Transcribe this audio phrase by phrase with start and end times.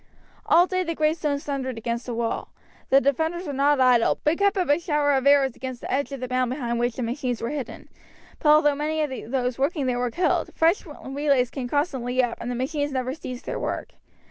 [0.47, 2.49] All day the great stones thundered against the wall.
[2.89, 6.11] The defenders were not idle, but kept up a shower of arrows at the edge
[6.11, 7.87] of the mound behind which the machines were hidden;
[8.39, 12.49] but although many of those working there were killed, fresh relays came constantly up, and
[12.49, 13.91] the machines never ceased their work.